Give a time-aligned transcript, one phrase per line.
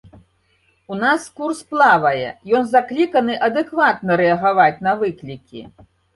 [0.95, 2.29] У нас курс плавае,
[2.61, 5.61] ён закліканы адэкватна рэагаваць на выклікі.